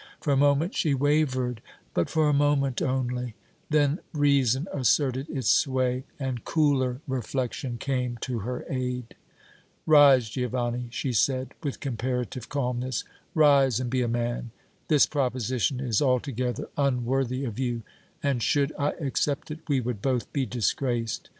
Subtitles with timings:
[0.19, 1.61] For a moment she wavered,
[1.93, 3.35] but for a moment only;
[3.69, 9.13] then reason asserted its sway and cooler reflection came to her aid.
[9.85, 13.03] "Rise, Giovanni," she said, with comparative calmness,
[13.35, 14.49] "rise and be a man.
[14.87, 17.83] This proposition is altogether unworthy of you,
[18.23, 21.29] and, should I accept it, we would both be disgraced.